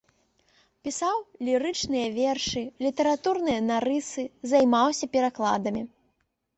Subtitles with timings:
[0.87, 1.17] Пісаў
[1.49, 4.23] лірычныя вершы, літаратурныя нарысы,
[4.57, 5.91] займаўся перакладамі.